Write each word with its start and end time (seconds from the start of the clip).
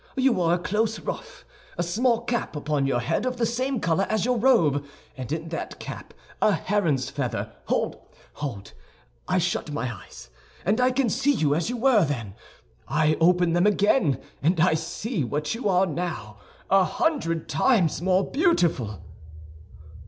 You 0.15 0.31
wore 0.33 0.55
a 0.55 0.57
close 0.57 0.99
ruff, 0.99 1.45
a 1.77 1.83
small 1.83 2.21
cap 2.21 2.55
upon 2.55 2.87
your 2.87 3.01
head 3.01 3.23
of 3.23 3.37
the 3.37 3.45
same 3.45 3.79
color 3.79 4.07
as 4.09 4.25
your 4.25 4.35
robe, 4.39 4.83
and 5.15 5.31
in 5.31 5.49
that 5.49 5.79
cap 5.79 6.15
a 6.41 6.53
heron's 6.53 7.11
feather. 7.11 7.51
Hold! 7.65 7.97
Hold! 8.33 8.73
I 9.27 9.37
shut 9.37 9.71
my 9.71 9.93
eyes, 9.93 10.31
and 10.65 10.81
I 10.81 10.89
can 10.89 11.07
see 11.07 11.33
you 11.33 11.53
as 11.53 11.69
you 11.69 11.75
then 11.79 12.29
were; 12.29 12.33
I 12.87 13.15
open 13.21 13.53
them 13.53 13.67
again, 13.67 14.19
and 14.41 14.59
I 14.59 14.73
see 14.73 15.23
what 15.23 15.53
you 15.53 15.69
are 15.69 15.85
now—a 15.85 16.83
hundred 16.83 17.47
times 17.47 18.01
more 18.01 18.23
beautiful!" 18.31 19.03